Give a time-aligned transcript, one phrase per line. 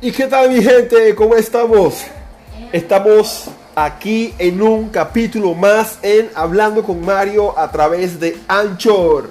[0.00, 1.12] ¿Y qué tal mi gente?
[1.16, 2.04] ¿Cómo estamos?
[2.70, 9.28] Estamos aquí en un capítulo más en Hablando con Mario a través de Anchor.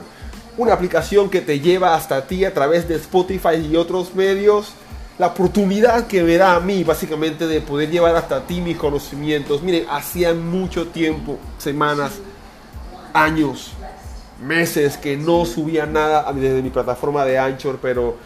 [0.58, 4.74] Una aplicación que te lleva hasta ti a través de Spotify y otros medios.
[5.18, 9.64] La oportunidad que me da a mí básicamente de poder llevar hasta ti mis conocimientos.
[9.64, 12.12] Miren, hacía mucho tiempo, semanas,
[13.14, 13.72] años,
[14.46, 18.18] meses que no subía nada desde mi plataforma de Anchor, pero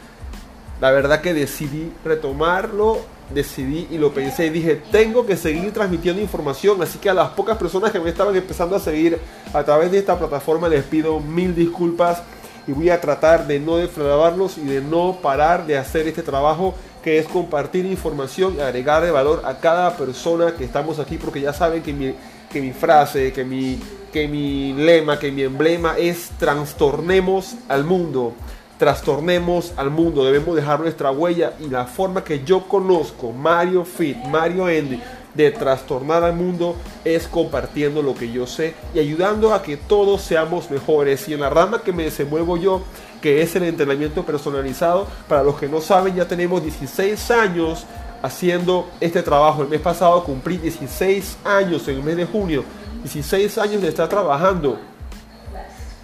[0.81, 2.97] la verdad que decidí retomarlo,
[3.33, 7.29] decidí y lo pensé y dije, tengo que seguir transmitiendo información, así que a las
[7.29, 9.19] pocas personas que me estaban empezando a seguir
[9.53, 12.23] a través de esta plataforma les pido mil disculpas
[12.67, 16.73] y voy a tratar de no defraudarlos y de no parar de hacer este trabajo
[17.03, 21.53] que es compartir información y agregar valor a cada persona que estamos aquí porque ya
[21.53, 22.15] saben que mi,
[22.51, 23.79] que mi frase, que mi,
[24.11, 28.33] que mi lema, que mi emblema es trastornemos al mundo
[28.81, 34.17] trastornemos al mundo, debemos dejar nuestra huella y la forma que yo conozco, Mario Fit,
[34.25, 34.99] Mario Andy,
[35.35, 40.23] de trastornar al mundo es compartiendo lo que yo sé y ayudando a que todos
[40.23, 41.29] seamos mejores.
[41.29, 42.81] Y en la rama que me desenvuelvo yo,
[43.21, 47.85] que es el entrenamiento personalizado, para los que no saben, ya tenemos 16 años
[48.23, 49.61] haciendo este trabajo.
[49.61, 52.63] El mes pasado cumplí 16 años en el mes de junio,
[53.03, 54.79] 16 años de estar trabajando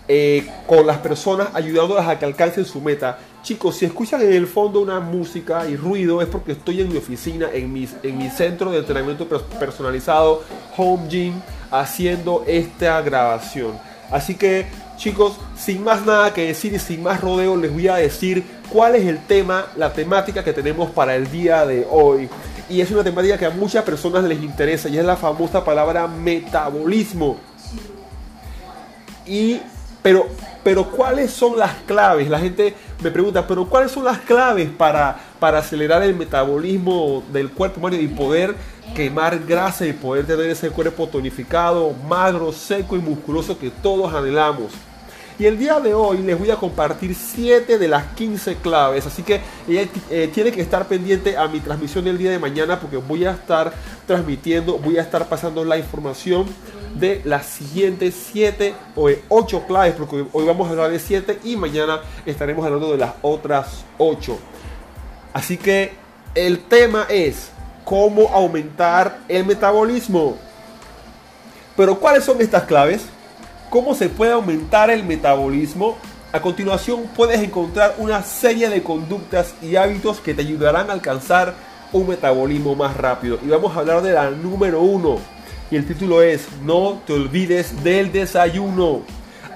[0.09, 3.19] eh, con las personas ayudándolas a que alcancen su meta.
[3.43, 6.97] Chicos, si escuchan en el fondo una música y ruido es porque estoy en mi
[6.97, 10.43] oficina, en mi, en mi centro de entrenamiento personalizado,
[10.77, 11.33] Home Gym,
[11.71, 13.77] haciendo esta grabación.
[14.09, 14.65] Así que
[14.97, 18.95] chicos, sin más nada que decir y sin más rodeo, les voy a decir cuál
[18.95, 22.29] es el tema, la temática que tenemos para el día de hoy.
[22.69, 26.07] Y es una temática que a muchas personas les interesa y es la famosa palabra
[26.07, 27.37] metabolismo.
[29.25, 29.61] Y
[30.01, 30.27] pero,
[30.63, 32.29] pero ¿cuáles son las claves?
[32.29, 37.51] La gente me pregunta, pero ¿cuáles son las claves para, para acelerar el metabolismo del
[37.51, 38.55] cuerpo humano y poder
[38.95, 44.71] quemar grasa y poder tener ese cuerpo tonificado, magro, seco y musculoso que todos anhelamos?
[45.39, 49.05] Y el día de hoy les voy a compartir 7 de las 15 claves.
[49.05, 52.97] Así que eh, tiene que estar pendiente a mi transmisión del día de mañana porque
[52.97, 53.71] voy a estar
[54.07, 56.47] transmitiendo, voy a estar pasando la información
[56.99, 61.55] de las siguientes 7 o 8 claves, porque hoy vamos a hablar de 7 y
[61.55, 64.37] mañana estaremos hablando de las otras 8.
[65.33, 65.93] Así que
[66.35, 67.49] el tema es
[67.83, 70.37] cómo aumentar el metabolismo.
[71.75, 73.05] Pero ¿cuáles son estas claves?
[73.69, 75.97] ¿Cómo se puede aumentar el metabolismo?
[76.31, 81.53] A continuación puedes encontrar una serie de conductas y hábitos que te ayudarán a alcanzar
[81.93, 83.39] un metabolismo más rápido.
[83.45, 85.36] Y vamos a hablar de la número 1
[85.69, 89.01] y el título es No te olvides del desayuno.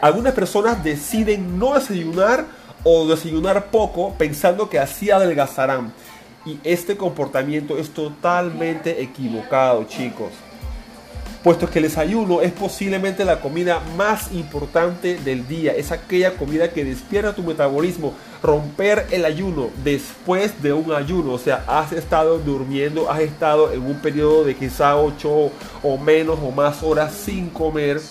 [0.01, 2.45] Algunas personas deciden no desayunar
[2.83, 5.94] o desayunar poco pensando que así adelgazarán.
[6.45, 10.31] Y este comportamiento es totalmente equivocado, chicos
[11.44, 16.72] puesto que el desayuno es posiblemente la comida más importante del día, es aquella comida
[16.72, 18.13] que despierta tu metabolismo.
[18.44, 23.81] Romper el ayuno después de un ayuno, o sea, has estado durmiendo, has estado en
[23.81, 25.51] un periodo de quizá 8
[25.84, 28.01] o menos o más horas sin comer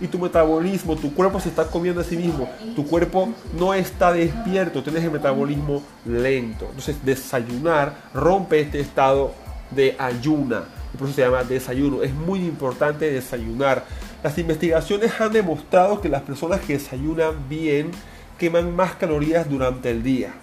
[0.00, 4.12] y tu metabolismo, tu cuerpo se está comiendo a sí mismo, tu cuerpo no está
[4.12, 6.66] despierto, tienes el metabolismo lento.
[6.66, 9.32] Entonces, desayunar rompe este estado
[9.70, 10.64] de ayuna
[10.96, 12.02] por eso se llama desayuno.
[12.02, 13.84] Es muy importante desayunar.
[14.22, 17.90] Las investigaciones han demostrado que las personas que desayunan bien
[18.38, 20.34] queman más calorías durante el día.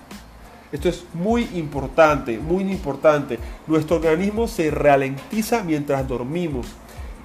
[0.71, 3.37] Esto es muy importante, muy importante.
[3.67, 6.65] Nuestro organismo se ralentiza mientras dormimos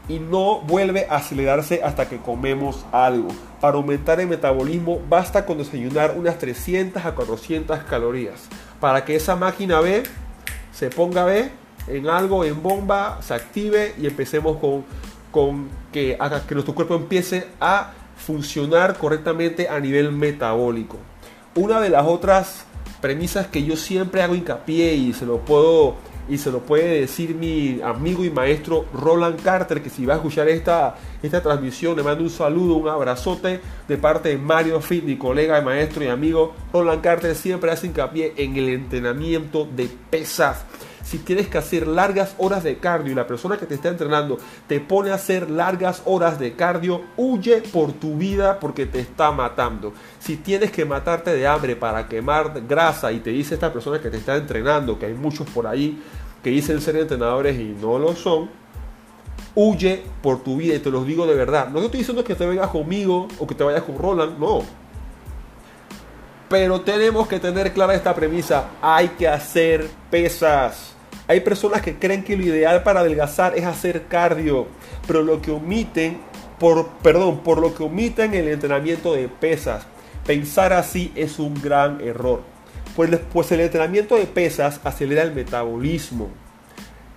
[0.08, 3.28] y no vuelve a acelerarse hasta que comemos algo.
[3.60, 8.48] Para aumentar el metabolismo basta con desayunar unas 300 a 400 calorías.
[8.80, 10.02] Para que esa máquina B
[10.72, 11.50] se ponga B,
[11.90, 14.84] en algo, en bomba, se active y empecemos con,
[15.30, 20.98] con que haga que nuestro cuerpo empiece a funcionar correctamente a nivel metabólico.
[21.54, 22.64] Una de las otras
[23.00, 25.96] premisas que yo siempre hago hincapié y se lo puedo
[26.28, 30.16] y se lo puede decir mi amigo y maestro Roland Carter, que si va a
[30.18, 35.04] escuchar esta, esta transmisión, le mando un saludo, un abrazote de parte de Mario Fit,
[35.04, 36.54] mi colega, maestro y amigo.
[36.72, 40.66] Roland Carter siempre hace hincapié en el entrenamiento de pesas
[41.08, 44.36] si tienes que hacer largas horas de cardio y la persona que te está entrenando
[44.66, 49.32] te pone a hacer largas horas de cardio, huye por tu vida porque te está
[49.32, 49.94] matando.
[50.18, 54.10] Si tienes que matarte de hambre para quemar grasa y te dice esta persona que
[54.10, 55.98] te está entrenando, que hay muchos por ahí
[56.44, 58.50] que dicen ser entrenadores y no lo son,
[59.54, 61.68] huye por tu vida y te lo digo de verdad.
[61.68, 64.60] No estoy diciendo que te vengas conmigo o que te vayas con Roland, no.
[66.50, 68.68] Pero tenemos que tener clara esta premisa.
[68.82, 70.97] Hay que hacer pesas.
[71.28, 74.66] Hay personas que creen que lo ideal para adelgazar es hacer cardio,
[75.06, 76.18] pero lo que omiten,
[76.58, 79.86] por, perdón, por lo que omiten el entrenamiento de pesas.
[80.26, 82.40] Pensar así es un gran error.
[82.96, 86.30] Pues, pues el entrenamiento de pesas acelera el metabolismo.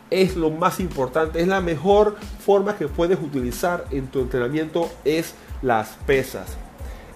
[0.10, 5.36] Es lo más importante, es la mejor forma que puedes utilizar en tu entrenamiento es
[5.62, 6.58] las pesas.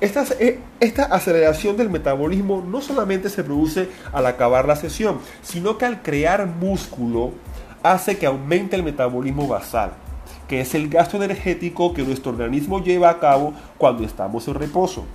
[0.06, 5.80] Esta, eh, esta, aceleración del metabolismo no solamente se produce al acabar la sesión, sino
[5.80, 7.32] que al crear músculo
[7.82, 9.94] hace que aumente el metabolismo basal,
[10.48, 15.06] que es el gasto energético que nuestro organismo lleva a cabo cuando estamos en reposo.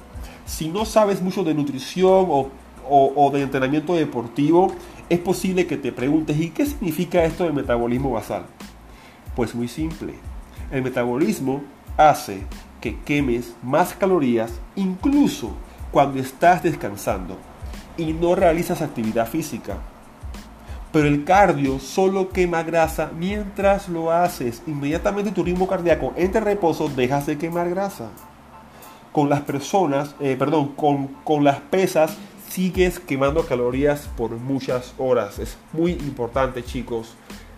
[0.44, 2.50] Si no sabes mucho de nutrición o,
[2.88, 4.72] o de entrenamiento deportivo,
[5.08, 8.42] es posible que te preguntes, ¿y qué significa esto de metabolismo basal?
[9.36, 10.14] Pues muy simple.
[10.72, 11.62] El metabolismo
[11.96, 12.42] hace
[12.80, 15.52] que quemes más calorías incluso
[15.90, 17.36] cuando estás descansando
[17.96, 19.78] y no realizas actividad física.
[20.92, 24.62] Pero el cardio solo quema grasa mientras lo haces.
[24.66, 28.10] Inmediatamente tu ritmo cardíaco entre reposo dejas de quemar grasa.
[29.12, 32.16] Con las personas, eh, perdón, con, con las pesas
[32.48, 35.38] sigues quemando calorías por muchas horas.
[35.38, 37.14] Es muy importante chicos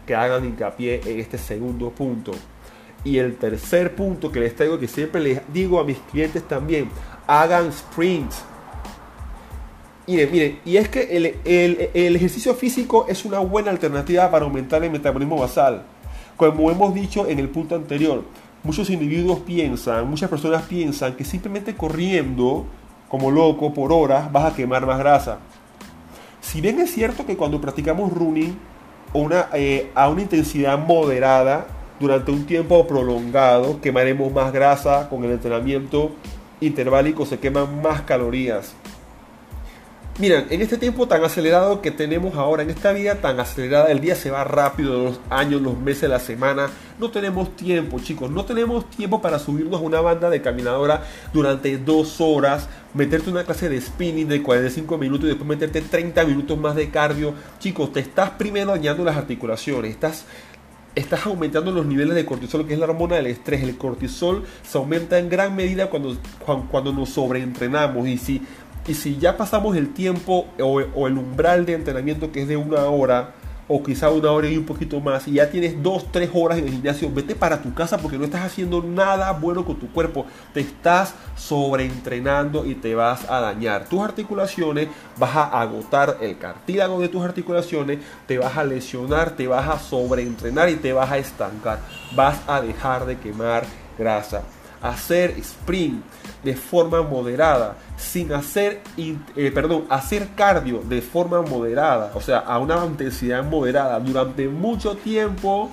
[0.07, 2.33] que hagan hincapié en este segundo punto.
[3.05, 6.89] Y el tercer punto que les traigo, que siempre les digo a mis clientes también,
[7.27, 8.45] hagan sprints.
[10.07, 14.91] Miren, miren, y es que el, ejercicio físico es una buena alternativa para aumentar el
[14.91, 15.85] metabolismo basal.
[16.37, 18.25] Como hemos dicho en el punto anterior,
[18.63, 22.67] muchos individuos piensan, muchas personas piensan que simplemente corriendo
[23.09, 25.39] como loco por horas vas a quemar más grasa.
[26.41, 28.57] Si bien es cierto que cuando practicamos running
[29.55, 31.67] eh, a una intensidad moderada,
[32.03, 36.11] durante un tiempo prolongado quemaremos más grasa, con el entrenamiento
[36.61, 38.75] interválico se queman más calorías.
[40.19, 44.01] Miren, en este tiempo tan acelerado que tenemos ahora, en esta vida tan acelerada, el
[44.01, 46.69] día se va rápido, los años, los meses, la semana,
[46.99, 51.79] no tenemos tiempo, chicos, no tenemos tiempo para subirnos a una banda de caminadora durante
[51.79, 56.59] dos horas, meterte una clase de spinning de 45 minutos y después meterte 30 minutos
[56.59, 57.33] más de cardio.
[57.59, 60.27] Chicos, te estás primero dañando las articulaciones, estás
[60.95, 63.63] estás aumentando los niveles de cortisol, que es la hormona del estrés.
[63.63, 66.17] El cortisol se aumenta en gran medida cuando,
[66.71, 68.07] cuando nos sobreentrenamos.
[68.09, 68.43] Y si,
[68.87, 72.57] y si ya pasamos el tiempo o, o el umbral de entrenamiento, que es de
[72.57, 73.35] una hora,
[73.75, 76.67] o quizá una hora y un poquito más y ya tienes dos, tres horas en
[76.67, 80.27] el gimnasio, vete para tu casa porque no estás haciendo nada bueno con tu cuerpo.
[80.53, 87.01] Te estás sobreentrenando y te vas a dañar tus articulaciones, vas a agotar el cartílago
[87.01, 91.17] de tus articulaciones, te vas a lesionar, te vas a sobreentrenar y te vas a
[91.17, 91.79] estancar.
[92.15, 93.65] Vas a dejar de quemar
[93.99, 94.43] grasa.
[94.83, 96.05] Hacer sprint
[96.43, 102.59] de forma moderada, sin hacer, eh, perdón, hacer cardio de forma moderada, o sea, a
[102.59, 105.71] una intensidad moderada durante mucho tiempo,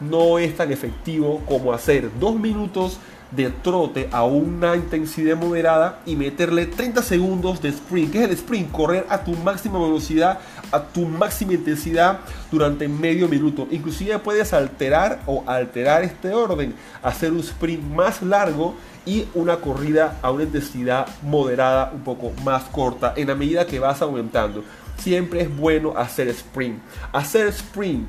[0.00, 2.98] no es tan efectivo como hacer dos minutos
[3.34, 8.12] de trote a una intensidad moderada y meterle 30 segundos de sprint.
[8.12, 8.70] que es el sprint?
[8.70, 10.38] Correr a tu máxima velocidad,
[10.70, 12.20] a tu máxima intensidad
[12.50, 13.66] durante medio minuto.
[13.70, 18.74] Inclusive puedes alterar o alterar este orden, hacer un sprint más largo
[19.06, 23.78] y una corrida a una intensidad moderada, un poco más corta, en la medida que
[23.78, 24.64] vas aumentando.
[24.98, 26.80] Siempre es bueno hacer sprint.
[27.12, 28.06] Hacer sprint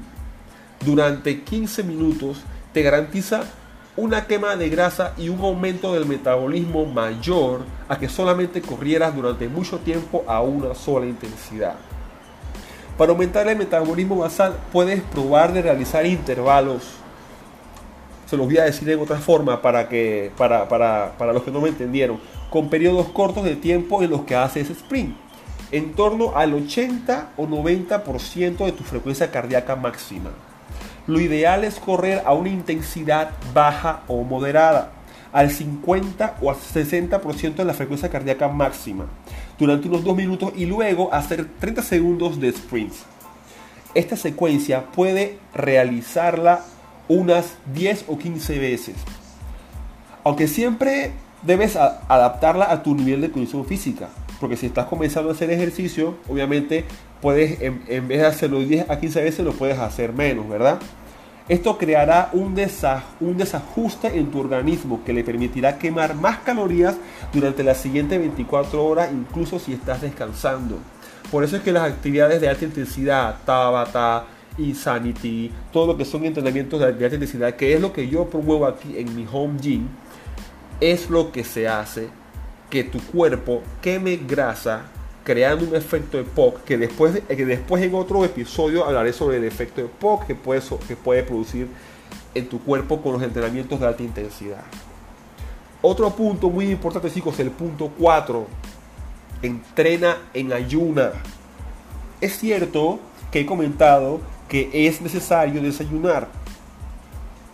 [0.86, 2.38] durante 15 minutos
[2.74, 3.44] te garantiza
[3.98, 9.48] una quema de grasa y un aumento del metabolismo mayor a que solamente corrieras durante
[9.48, 11.76] mucho tiempo a una sola intensidad.
[12.98, 17.06] Para aumentar el metabolismo basal puedes probar de realizar intervalos
[18.26, 21.52] se los voy a decir en otra forma para, que, para, para, para los que
[21.52, 25.16] no me entendieron, con periodos cortos de tiempo en los que haces sprint,
[25.72, 30.32] en torno al 80 o 90% de tu frecuencia cardíaca máxima.
[31.08, 34.92] Lo ideal es correr a una intensidad baja o moderada,
[35.32, 39.06] al 50 o al 60% de la frecuencia cardíaca máxima,
[39.60, 43.04] durante unos 2 minutos y luego hacer 30 segundos de sprints.
[43.94, 46.62] Esta secuencia puede realizarla
[47.08, 48.96] unas 10 o 15 veces.
[50.24, 51.12] Aunque siempre
[51.44, 54.10] debes adaptarla a tu nivel de condición física.
[54.46, 56.86] Porque si estás comenzando a hacer ejercicio, obviamente
[57.20, 60.80] puedes, en, vez de hacerlo 10 a 15 veces, lo puedes hacer menos, ¿verdad?
[61.50, 62.56] Esto creará un,
[63.22, 66.96] un desajuste en tu organismo que le permitirá quemar más calorías
[67.34, 70.78] durante las siguientes 24 horas, incluso si estás descansando.
[71.32, 74.26] Por eso es que las actividades de alta intensidad, Tabata,
[74.60, 78.68] Insanity, todo lo que son entrenamientos de alta intensidad, que es lo que yo promuevo
[78.68, 79.88] aquí en mi home gym,
[80.80, 82.10] es lo que se hace
[82.70, 84.86] que tu cuerpo queme grasa
[85.24, 89.44] creando un efecto de POC que después, que después en otro episodio hablaré sobre el
[89.44, 91.68] efecto de POC que puede, que puede producir
[92.36, 94.64] en tu cuerpo con los entrenamientos de alta intensidad.
[95.82, 98.46] Otro punto muy importante chicos, el punto 4,
[99.42, 101.12] entrena en ayuna.
[102.22, 103.00] Es cierto
[103.32, 106.28] que he comentado que es necesario desayunar,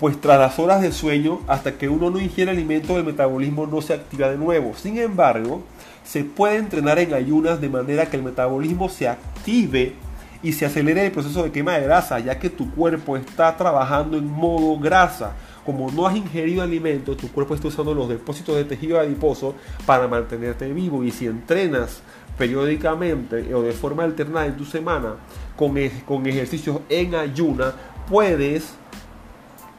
[0.02, 3.84] pues tras las horas de sueño, hasta que uno no ingiere alimento, el metabolismo no
[3.84, 4.74] se activa de nuevo.
[4.76, 5.62] Sin embargo,
[6.04, 9.94] se puede entrenar en ayunas de manera que el metabolismo se active
[10.42, 14.18] y se acelere el proceso de quema de grasa, ya que tu cuerpo está trabajando
[14.18, 15.34] en modo grasa.
[15.64, 19.54] Como no has ingerido alimento, tu cuerpo está usando los depósitos de tejido adiposo
[19.86, 21.04] para mantenerte vivo.
[21.04, 22.02] Y si entrenas
[22.40, 25.18] periódicamente o de forma alternada en tu semana
[25.56, 25.76] con,
[26.08, 27.76] con ejercicios en ayuna,
[28.10, 28.81] puedes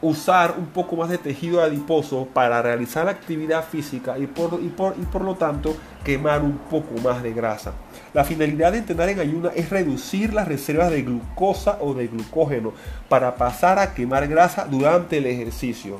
[0.03, 4.67] usar un poco más de tejido adiposo para realizar la actividad física y por, y
[4.67, 7.71] por, y por lo tanto quemar un poco más de grasa.
[8.13, 12.73] La finalidad de entrenar en ayuna es reducir las reservas de glucosa o de glucógeno
[13.07, 15.97] para pasar a quemar grasa durante el ejercicio.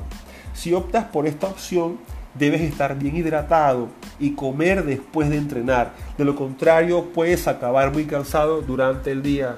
[0.52, 1.98] Si optas por esta opción,
[2.34, 3.88] debes estar bien hidratado
[4.20, 5.92] y comer después de entrenar.
[6.18, 9.56] De lo contrario, puedes acabar muy cansado durante el día.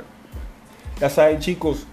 [1.01, 1.87] Ya saben chicos,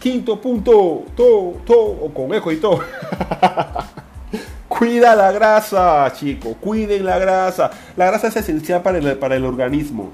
[0.00, 2.80] Quinto punto, todo, todo, con eco y todo.
[4.68, 7.72] Cuida la grasa, chicos, cuiden la grasa.
[7.96, 10.10] La grasa es esencial para el, para el organismo,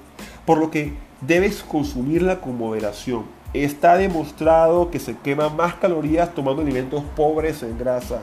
[0.46, 3.24] por lo que debes consumirla con moderación.
[3.52, 8.22] Está demostrado que se queman más calorías tomando alimentos pobres en grasa.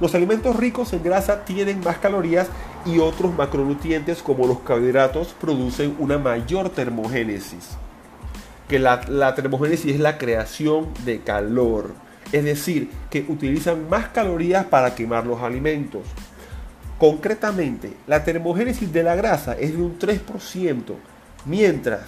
[0.00, 2.48] Los alimentos ricos en grasa tienen más calorías
[2.86, 7.76] y otros macronutrientes como los carbohidratos producen una mayor termogénesis
[8.68, 11.92] que la, termogénesis es la creación de calor.
[12.32, 16.02] Es decir, que utilizan más calorías para quemar los alimentos.
[16.98, 20.94] Concretamente, la termogénesis de la grasa es de un 3%,
[21.44, 22.02] mientras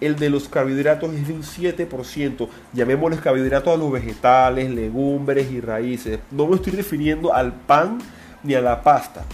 [0.00, 2.48] el de los carbohidratos es de un 7%.
[2.72, 6.18] Llamémosles carbohidratos a los vegetales, legumbres y raíces.
[6.30, 7.98] No me estoy refiriendo al pan
[8.42, 9.24] ni a la pasta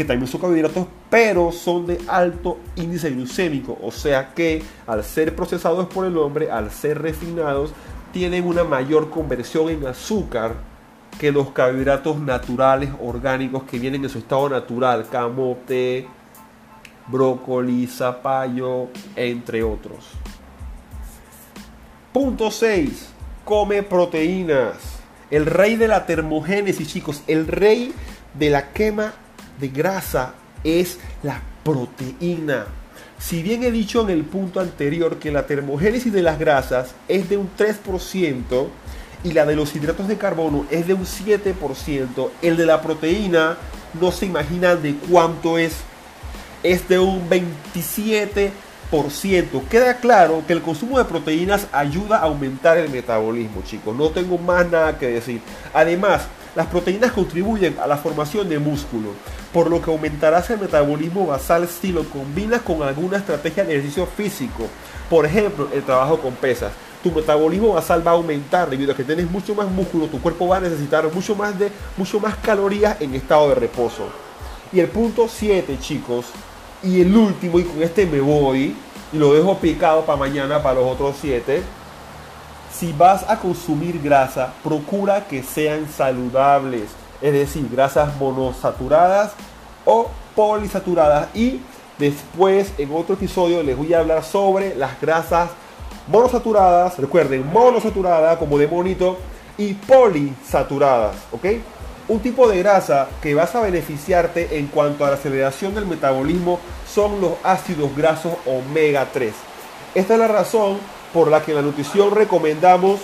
[0.00, 5.36] que también son carbohidratos, pero son de alto índice glucémico, o sea que al ser
[5.36, 7.72] procesados por el hombre, al ser refinados,
[8.10, 10.54] tienen una mayor conversión en azúcar
[11.18, 16.08] que los carbohidratos naturales, orgánicos, que vienen en su estado natural, camote,
[17.06, 20.12] brócoli, zapallo, entre otros.
[22.10, 23.10] Punto 6.
[23.44, 24.76] Come proteínas.
[25.30, 27.92] El rey de la termogénesis, chicos, el rey
[28.32, 29.12] de la quema
[29.60, 32.66] de grasa es la proteína.
[33.18, 37.28] Si bien he dicho en el punto anterior que la termogénesis de las grasas es
[37.28, 38.66] de un 3%
[39.22, 43.58] y la de los hidratos de carbono es de un 7%, el de la proteína
[44.00, 45.74] no se imagina de cuánto es.
[46.62, 48.52] Es de un 27%.
[49.68, 53.96] Queda claro que el consumo de proteínas ayuda a aumentar el metabolismo, chicos.
[53.96, 55.40] No tengo más nada que decir.
[55.72, 56.22] Además,
[56.54, 59.10] las proteínas contribuyen a la formación de músculo,
[59.52, 64.06] por lo que aumentarás el metabolismo basal si lo combinas con alguna estrategia de ejercicio
[64.06, 64.66] físico.
[65.08, 66.72] Por ejemplo, el trabajo con pesas.
[67.02, 70.48] Tu metabolismo basal va a aumentar debido a que tienes mucho más músculo, tu cuerpo
[70.48, 74.08] va a necesitar mucho más, de, mucho más calorías en estado de reposo.
[74.72, 76.26] Y el punto 7, chicos,
[76.82, 78.76] y el último, y con este me voy,
[79.12, 81.62] y lo dejo picado para mañana para los otros 7
[82.72, 86.90] si vas a consumir grasa, procura que sean saludables,
[87.20, 89.32] es decir, grasas monosaturadas
[89.84, 91.28] o polisaturadas.
[91.34, 91.60] Y
[91.98, 95.50] después en otro episodio les voy a hablar sobre las grasas
[96.08, 99.18] monosaturadas, recuerden, monosaturadas como de monito
[99.56, 101.44] y polisaturadas, ¿ok?
[102.08, 106.58] Un tipo de grasa que vas a beneficiarte en cuanto a la aceleración del metabolismo
[106.92, 109.32] son los ácidos grasos omega 3.
[109.94, 110.78] Esta es la razón
[111.12, 113.00] por la que en la nutrición recomendamos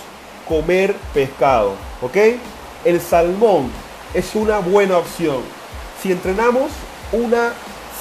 [0.47, 1.73] comer pescado.
[2.83, 3.69] El salmón
[4.13, 5.41] es una buena opción.
[6.01, 6.71] Si entrenamos
[7.11, 7.53] una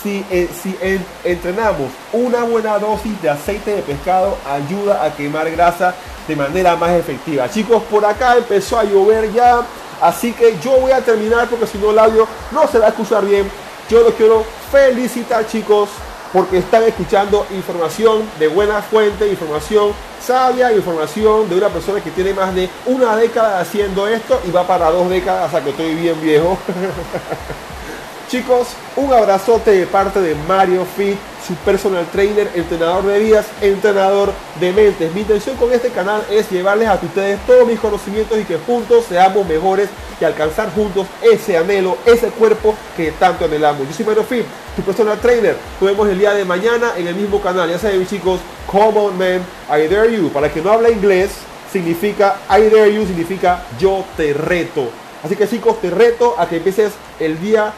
[0.02, 0.76] si, eh, si
[1.24, 5.94] entrenamos una buena dosis de aceite de pescado ayuda a quemar grasa
[6.28, 7.48] de manera más efectiva.
[7.48, 9.62] Chicos, por acá empezó a llover ya,
[10.00, 12.88] así que yo voy a terminar porque si no el audio no se va a
[12.90, 13.50] escuchar bien.
[13.88, 15.88] Yo los quiero felicitar chicos
[16.32, 22.34] porque están escuchando información de buena fuente, información sabia, información de una persona que tiene
[22.34, 26.20] más de una década haciendo esto y va para dos décadas hasta que estoy bien
[26.20, 26.58] viejo.
[28.28, 31.16] Chicos, un abrazote de parte de Mario Fit,
[31.46, 35.12] su personal trainer, entrenador de vidas, entrenador de mentes.
[35.14, 39.04] Mi intención con este canal es llevarles a ustedes todos mis conocimientos y que juntos
[39.08, 39.88] seamos mejores
[40.20, 43.86] y alcanzar juntos ese anhelo, ese cuerpo que tanto anhelamos.
[43.86, 45.56] Yo soy Mario Fit, tu personal trainer.
[45.80, 47.68] Nos vemos el día de mañana en el mismo canal.
[47.68, 50.30] Ya saben, chicos, come on man, I dare you.
[50.30, 51.30] Para que no habla inglés,
[51.72, 54.88] significa I dare you, significa yo te reto.
[55.22, 57.72] Así que chicos, te reto a que empieces el día,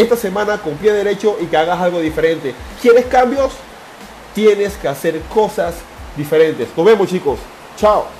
[0.00, 2.54] esta semana con pie derecho y que hagas algo diferente.
[2.80, 3.52] ¿Quieres cambios?
[4.34, 5.74] Tienes que hacer cosas
[6.16, 6.68] diferentes.
[6.76, 7.38] Nos vemos chicos.
[7.76, 8.19] Chao.